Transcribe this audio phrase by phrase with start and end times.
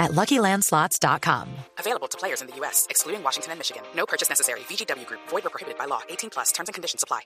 [0.00, 1.48] at LuckyLandSlots.com.
[1.78, 3.82] Available to players in the U.S., excluding Washington and Michigan.
[3.94, 4.60] No purchase necessary.
[4.60, 5.20] VGW Group.
[5.28, 6.00] Void or prohibited by law.
[6.08, 6.52] 18 plus.
[6.52, 7.20] Terms and conditions apply.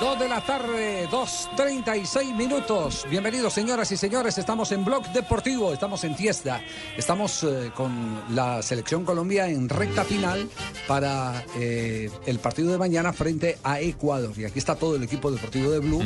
[0.00, 3.06] Dos de la tarde, 2.36 minutos.
[3.08, 4.38] Bienvenidos, señoras y señores.
[4.38, 6.60] Estamos en Blog Deportivo, estamos en Fiesta.
[6.96, 10.48] Estamos eh, con la Selección Colombia en recta final
[10.88, 14.32] para eh, el partido de mañana frente a Ecuador.
[14.36, 16.02] Y aquí está todo el equipo deportivo de Blue.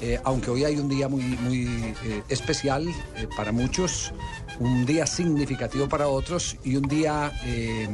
[0.00, 4.12] Eh, aunque hoy hay un día muy, muy eh, especial eh, para muchos,
[4.60, 7.88] un día significativo para otros y un día, eh,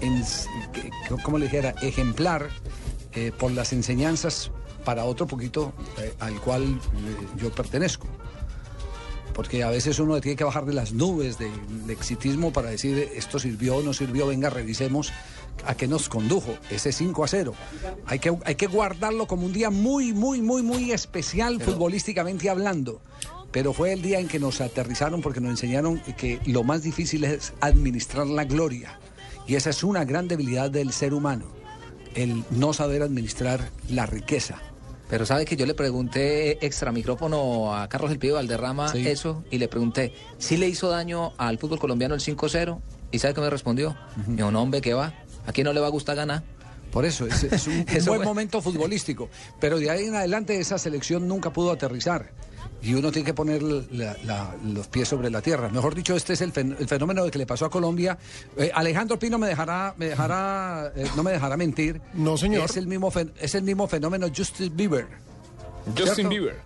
[0.00, 0.24] en,
[1.22, 2.48] ¿cómo le dijera?, ejemplar
[3.14, 4.50] eh, por las enseñanzas
[4.84, 6.80] para otro poquito eh, al cual
[7.36, 8.06] yo pertenezco.
[9.32, 11.50] Porque a veces uno tiene que bajar de las nubes del
[11.88, 15.12] exitismo para decir esto sirvió, no sirvió, venga, revisemos
[15.66, 17.54] a qué nos condujo ese 5 a 0.
[18.06, 23.00] Hay que, hay que guardarlo como un día muy, muy, muy, muy especial futbolísticamente hablando.
[23.54, 27.22] Pero fue el día en que nos aterrizaron porque nos enseñaron que lo más difícil
[27.22, 28.98] es administrar la gloria.
[29.46, 31.44] Y esa es una gran debilidad del ser humano,
[32.16, 34.58] el no saber administrar la riqueza.
[35.08, 39.06] Pero sabe que yo le pregunté extra micrófono a Carlos El Pío Valderrama Sí.
[39.06, 42.80] eso y le pregunté, ¿sí le hizo daño al fútbol colombiano el 5-0?
[43.12, 43.96] ¿Y sabe qué me respondió?
[44.26, 45.14] Dijo, no, hombre, ¿qué va?
[45.46, 46.42] ¿A quién no le va a gustar ganar?
[46.94, 48.24] Por eso, es, es un, Eso buen fue.
[48.26, 49.28] momento futbolístico.
[49.60, 52.30] Pero de ahí en adelante esa selección nunca pudo aterrizar.
[52.82, 55.68] Y uno tiene que poner la- la- los pies sobre la tierra.
[55.70, 58.16] Mejor dicho, este es el, fen- el fenómeno de que le pasó a Colombia.
[58.56, 62.00] Eh, Alejandro Pino me dejará, me dejará, eh, no me dejará mentir.
[62.14, 62.64] No, señor.
[62.66, 65.06] Es el mismo, fen- es el mismo fenómeno Justin Bieber,
[65.96, 66.28] Justin ¿Cierto?
[66.28, 66.56] Bieber.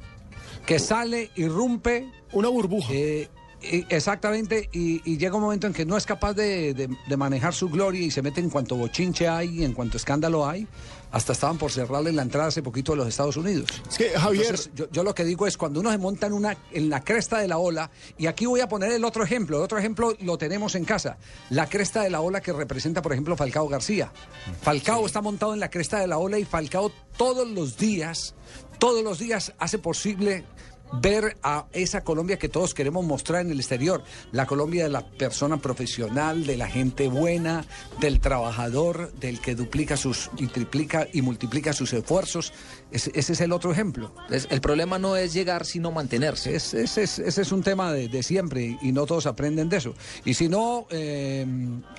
[0.66, 2.92] que sale, irrumpe, Una burbuja.
[2.92, 3.28] eh,
[3.62, 7.16] y- exactamente, y, y llega un momento en que no es capaz de, de- de
[7.16, 10.66] manejar su gloria y se mete en cuanto bochinche hay, en cuanto escándalo hay.
[11.10, 13.66] Hasta estaban por cerrarle la entrada hace poquito de los Estados Unidos.
[13.88, 16.34] es que, Javier, Entonces, yo, yo lo que digo es cuando uno se monta en,
[16.34, 19.56] una, en la cresta de la ola, y aquí voy a poner el otro ejemplo,
[19.56, 21.16] el otro ejemplo lo tenemos en casa,
[21.48, 24.12] la cresta de la ola que representa, por ejemplo, Falcao García.
[24.60, 28.34] Falcao está montado en la cresta de la ola y Falcao todos los días,
[28.78, 30.44] todos los días hace posible
[30.92, 35.06] ver a esa Colombia que todos queremos mostrar en el exterior, la Colombia de la
[35.06, 37.64] persona profesional, de la gente buena,
[38.00, 42.52] del trabajador, del que duplica sus y triplica y multiplica sus esfuerzos.
[42.90, 44.14] Ese, ese es el otro ejemplo.
[44.30, 46.54] Es- el problema no es llegar, sino mantenerse.
[46.56, 49.76] Es- ese, es, ese es un tema de, de siempre y no todos aprenden de
[49.76, 49.94] eso.
[50.24, 51.46] Y si no, eh,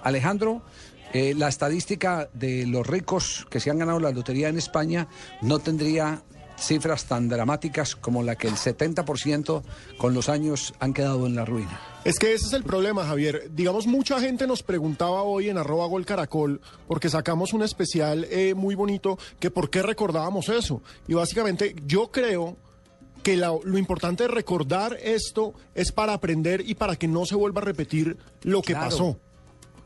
[0.04, 0.64] Alejandro,
[1.14, 5.08] eh, la estadística de los ricos que se han ganado la lotería en España
[5.42, 6.22] no tendría
[6.60, 9.64] cifras tan dramáticas como la que el 70%
[9.98, 11.80] con los años han quedado en la ruina.
[12.06, 13.50] es que ese es el problema, Javier.
[13.54, 18.54] Digamos, mucha gente nos preguntaba hoy en arroba gol caracol, porque sacamos un especial eh,
[18.56, 20.82] muy bonito, que por qué recordábamos eso.
[21.08, 22.58] Y básicamente yo creo
[23.24, 27.36] que la- lo importante de recordar esto es para aprender y para que no se
[27.36, 28.90] vuelva a repetir lo que Claro.
[28.90, 29.20] pasó.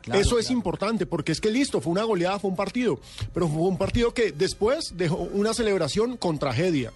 [0.04, 0.58] Claro, Eso es claro.
[0.58, 3.00] importante, porque es que listo, fue una goleada, fue un partido,
[3.32, 6.92] pero fue un partido que después dejó una celebración con tragedia.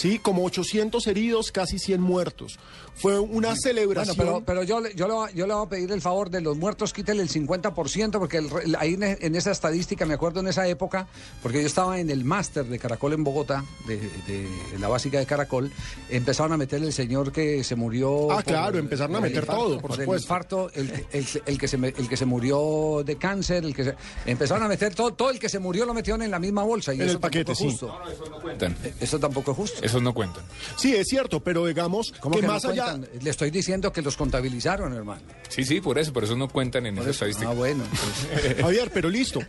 [0.00, 2.58] Sí, como 800 heridos, casi 100 muertos.
[2.94, 4.16] Fue una Bueno, celebración.
[4.16, 6.40] pero, pero yo, le- yo, le, voy- yo le voy a pedir el favor de
[6.40, 10.40] los muertos, quítele el 50%, porque el re- ahí en, en esa estadística, me acuerdo
[10.40, 11.06] en esa época,
[11.42, 15.26] porque yo estaba en el máster de Caracol en Bogotá, de, de la básica de
[15.26, 15.70] Caracol,
[16.08, 18.30] empezaron a meter el señor que se murió.
[18.32, 20.24] Ah, claro, empezaron a por meter infarto, todo, por el supuesto.
[20.24, 23.84] infarto, el, el- el que se, me- el que se murió de cáncer, el que
[23.84, 23.94] se,
[24.24, 26.92] empezaron a meter todo, todo el que se murió lo metieron en la misma bolsa.
[26.94, 27.78] Y En eso el paquete, tampoco es sí.
[27.78, 28.40] justo.
[28.42, 28.76] cuentan.
[29.00, 29.82] Eso tampoco es justo.
[29.90, 30.44] Esos no cuentan.
[30.76, 32.96] Sí, es cierto, pero digamos ¿Cómo que, que no más allá.
[33.20, 35.22] Le estoy diciendo que los contabilizaron, hermano.
[35.48, 37.50] Sí, sí, por eso, por eso no cuentan en esa estadística.
[37.50, 37.84] Ah, bueno.
[38.60, 39.40] Javier, pero listo.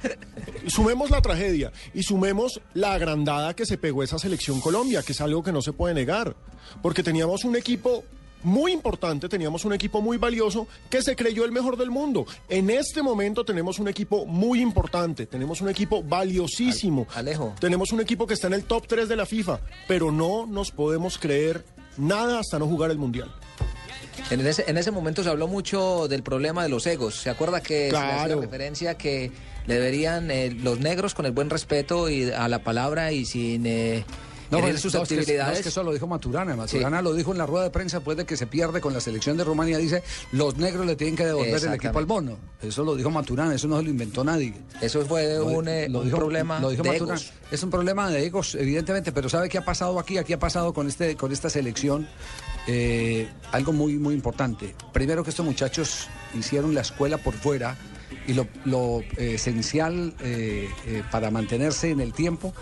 [0.67, 5.21] Sumemos la tragedia y sumemos la agrandada que se pegó esa selección Colombia, que es
[5.21, 6.35] algo que no se puede negar.
[6.81, 8.03] Porque teníamos un equipo
[8.43, 12.25] muy importante, teníamos un equipo muy valioso que se creyó el mejor del mundo.
[12.49, 17.07] En este momento tenemos un equipo muy importante, tenemos un equipo valiosísimo.
[17.13, 17.53] Al- Alejo.
[17.59, 20.71] Tenemos un equipo que está en el top 3 de la FIFA, pero no nos
[20.71, 21.63] podemos creer
[21.97, 23.31] nada hasta no jugar el Mundial.
[24.29, 27.15] En ese, en ese momento se habló mucho del problema de los egos.
[27.15, 28.41] ¿Se acuerda que se le hacía Claro.
[28.41, 29.31] referencia que
[29.67, 33.65] le deberían eh, los negros con el buen respeto y a la palabra y sin
[33.65, 34.05] eh,
[34.59, 36.55] pues, no, es que- no, es que eso lo dijo Maturana.
[36.55, 38.99] Maturana lo dijo en la rueda de prensa después de que se pierde con la
[38.99, 39.77] selección de Rumanía.
[39.77, 40.03] Dice,
[40.33, 42.37] los negros le tienen que devolver el equipo al bono.
[42.61, 44.53] Eso lo dijo Maturana, eso no se lo inventó nadie.
[44.81, 47.19] Eso fue Lo- un, eh, lo un dijo- problema lo dijo de Maturana.
[47.19, 47.33] egos.
[47.51, 50.17] Es un problema de egos, evidentemente, pero ¿sabe qué ha pasado aquí?
[50.17, 52.07] Aquí ha pasado con, este, con esta selección
[52.67, 54.75] eh, algo muy, muy importante.
[54.93, 56.07] Primero que estos muchachos
[56.37, 57.75] hicieron la escuela por fuera
[58.31, 62.53] y lo, lo, eh, esencial eh, eh, para mantenerse en el tiempo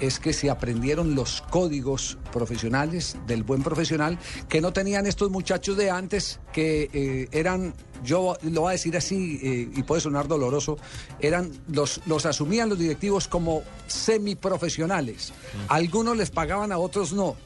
[0.00, 4.18] es que se aprendieron los códigos profesionales del buen profesional
[4.48, 7.74] que no tenían estos muchachos de antes que eh, eran,
[8.04, 10.78] yo lo voy a decir así eh, y puede sonar doloroso,
[11.20, 15.32] eran los, los asumían los directivos como semiprofesionales.
[15.68, 17.36] Algunos les pagaban, a otros no.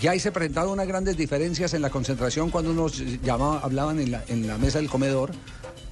[0.00, 4.10] Ya ahí se presentaron unas grandes diferencias en la concentración cuando unos llamaba, hablaban en
[4.10, 5.32] la, en la mesa del comedor.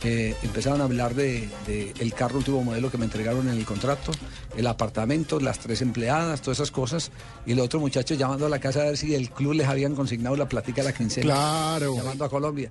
[0.05, 3.65] Eh, empezaron a hablar de, de el carro último modelo que me entregaron en el
[3.65, 4.13] contrato,
[4.57, 7.11] el apartamento, las tres empleadas, todas esas cosas.
[7.47, 9.95] Y los otros muchachos llamando a la casa a ver si el club les habían
[9.95, 11.25] consignado la platica a la quincena.
[11.27, 11.97] Claro.
[11.97, 12.71] Llamando a Colombia.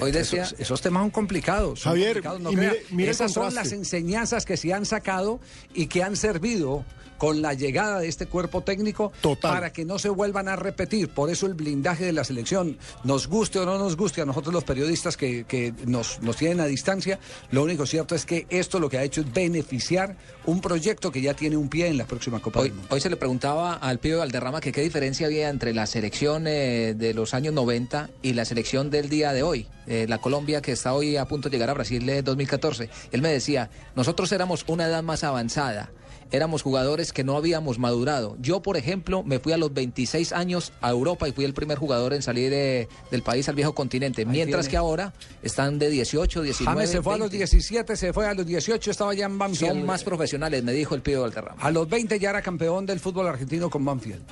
[0.00, 1.80] Hoy decía- esos, esos temas son complicados.
[1.80, 5.40] son Javier, complicados, no y mire- el Esas son las enseñanzas que se han sacado
[5.74, 6.84] y que han servido
[7.18, 9.50] con la llegada de este cuerpo técnico Total.
[9.50, 11.08] para que no se vuelvan a repetir.
[11.08, 14.52] Por eso el blindaje de la selección, nos guste o no nos guste a nosotros
[14.52, 17.18] los periodistas que, que nos, nos tienen a distancia,
[17.50, 21.20] lo único cierto es que esto lo que ha hecho es beneficiar un proyecto que
[21.20, 22.94] ya tiene un pie en la próxima Copa Hoy, del Mundo.
[22.94, 26.94] hoy se le preguntaba al Pío Valderrama que qué diferencia había entre la selección eh,
[26.96, 30.72] de los años 90 y la selección del día de hoy, eh, la Colombia que
[30.72, 32.88] está hoy a punto de llegar a Brasil de 2014.
[33.10, 35.90] Él me decía, nosotros éramos una edad más avanzada.
[36.32, 38.36] Éramos jugadores que no habíamos madurado.
[38.40, 41.78] Yo, por ejemplo, me fui a los 26 años a Europa y fui el primer
[41.78, 44.24] jugador en salir eh, del país al viejo continente.
[44.26, 44.70] mientras tiene.
[44.70, 46.74] que ahora están de 18, 19.
[46.76, 47.36] James se fue a los 20.
[47.38, 49.72] 17, se fue a los 18, estaba ya en Banfield.
[49.72, 51.62] Son más profesionales, me dijo el Pío Valderrama.
[51.62, 54.22] A los 20 ya era campeón del fútbol argentino con Banfield.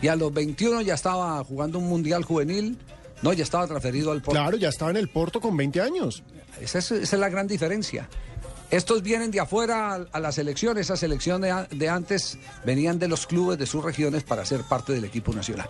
[0.00, 2.78] Y a los 21 ya estaba jugando un mundial juvenil.
[3.22, 4.38] No, ya estaba transferido al Porto.
[4.38, 6.22] Claro, ya estaba en el Porto con 20 años.
[6.60, 8.08] Esa es, esa es la gran diferencia.
[8.70, 10.76] Estos vienen de afuera a, la selección.
[10.78, 14.92] Esa selección de, de antes venían de los clubes de sus regiones para ser parte
[14.92, 15.68] del equipo nacional.